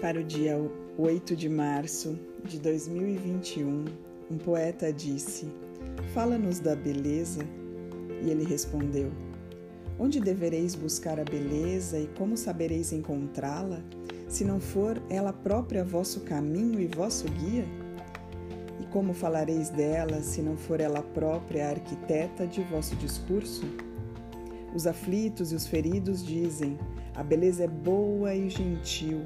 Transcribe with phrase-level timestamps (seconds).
[0.00, 0.58] Para o dia
[0.96, 3.84] 8 de março de 2021,
[4.30, 5.46] um poeta disse:
[6.14, 7.42] Fala-nos da beleza.
[8.24, 9.12] E ele respondeu:
[9.98, 13.82] Onde devereis buscar a beleza e como sabereis encontrá-la,
[14.26, 17.66] se não for ela própria vosso caminho e vosso guia?
[18.80, 23.66] E como falareis dela, se não for ela própria a arquiteta de vosso discurso?
[24.74, 26.78] Os aflitos e os feridos dizem:
[27.14, 29.24] a beleza é boa e gentil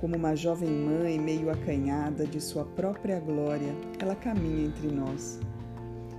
[0.00, 5.40] como uma jovem mãe meio acanhada de sua própria glória, ela caminha entre nós.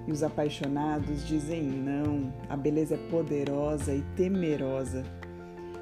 [0.08, 5.04] E os apaixonados dizem não, a beleza é poderosa e temerosa.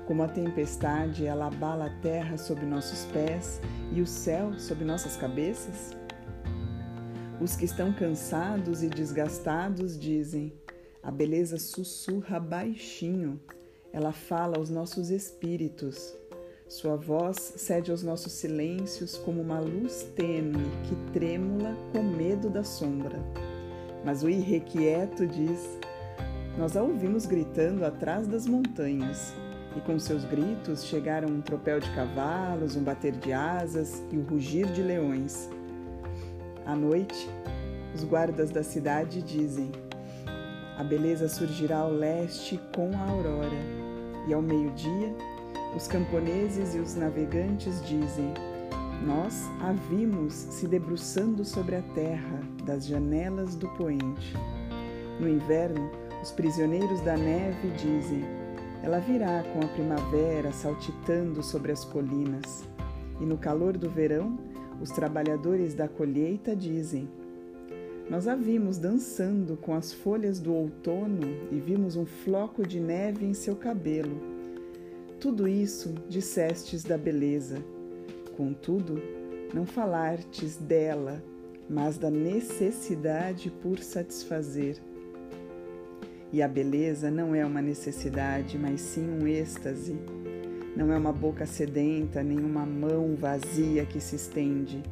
[0.07, 5.15] Como a tempestade, ela abala a terra sob nossos pés e o céu sob nossas
[5.15, 5.95] cabeças?
[7.39, 10.53] Os que estão cansados e desgastados dizem:
[11.03, 13.39] a beleza sussurra baixinho,
[13.93, 16.15] ela fala aos nossos espíritos.
[16.67, 22.63] Sua voz cede aos nossos silêncios como uma luz tênue que trêmula com medo da
[22.63, 23.19] sombra.
[24.03, 25.77] Mas o irrequieto diz:
[26.57, 29.31] Nós a ouvimos gritando atrás das montanhas,
[29.77, 34.23] e com seus gritos chegaram um tropel de cavalos, um bater de asas e o
[34.23, 35.47] rugir de leões.
[36.65, 37.29] À noite,
[37.93, 39.71] os guardas da cidade dizem:
[40.79, 43.61] A beleza surgirá ao leste com a aurora,
[44.27, 45.13] e ao meio-dia
[45.75, 48.33] os camponeses e os navegantes dizem:
[49.05, 54.33] Nós a vimos se debruçando sobre a terra das janelas do poente.
[55.19, 55.91] No inverno,
[56.23, 58.23] os prisioneiros da neve dizem:
[58.81, 62.63] Ela virá com a primavera saltitando sobre as colinas.
[63.19, 64.37] E no calor do verão,
[64.81, 67.09] os trabalhadores da colheita dizem:
[68.09, 73.25] Nós a vimos dançando com as folhas do outono e vimos um floco de neve
[73.25, 74.34] em seu cabelo
[75.25, 77.57] tudo isso dissestes da beleza,
[78.37, 79.01] contudo,
[79.51, 81.19] não falartes dela,
[81.67, 84.77] mas da necessidade por satisfazer.
[86.31, 89.97] E a beleza não é uma necessidade, mas sim um êxtase.
[90.77, 94.83] Não é uma boca sedenta, nem uma mão vazia que se estende,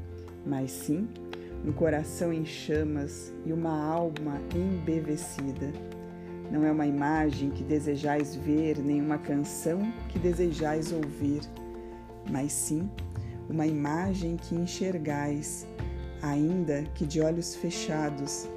[0.44, 1.08] mas sim
[1.64, 5.72] um coração em chamas e uma alma embevecida.
[6.52, 11.42] Não é uma imagem que desejais ver, nem uma canção que desejais ouvir,
[12.30, 12.90] mas sim
[13.50, 15.68] uma imagem que enxergais,
[16.22, 18.48] ainda que de olhos fechados,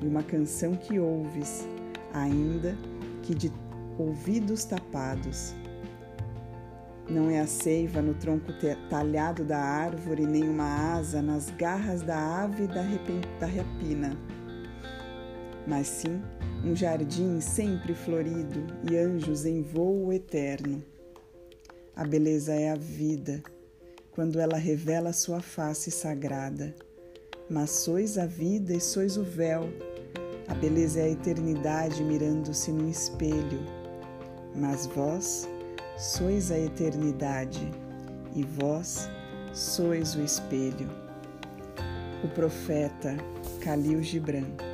[0.00, 1.66] e uma canção que ouves,
[2.14, 2.76] ainda
[3.22, 3.52] que de
[3.98, 5.54] ouvidos tapados.
[7.08, 8.52] Não é a seiva no tronco
[8.88, 12.82] talhado da árvore, nem uma asa nas garras da ave da,
[13.40, 14.16] da rapina,
[15.66, 16.20] mas sim
[16.64, 20.82] um jardim sempre florido e anjos em voo eterno.
[21.96, 23.42] A beleza é a vida,
[24.10, 26.74] quando ela revela sua face sagrada.
[27.48, 29.68] Mas sois a vida e sois o véu.
[30.48, 33.60] A beleza é a eternidade mirando-se no espelho.
[34.54, 35.48] Mas vós
[35.96, 37.70] sois a eternidade
[38.34, 39.08] e vós
[39.52, 40.88] sois o espelho.
[42.22, 43.16] O profeta
[43.60, 44.69] Khalil Gibran